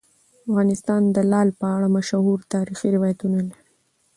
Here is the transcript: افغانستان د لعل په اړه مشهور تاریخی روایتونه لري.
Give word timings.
افغانستان 0.49 1.01
د 1.15 1.17
لعل 1.31 1.49
په 1.59 1.65
اړه 1.75 1.87
مشهور 1.97 2.39
تاریخی 2.53 2.89
روایتونه 2.95 3.37
لري. 3.47 3.63